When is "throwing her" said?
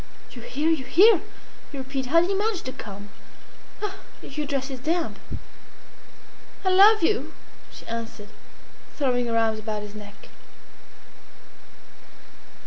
8.95-9.37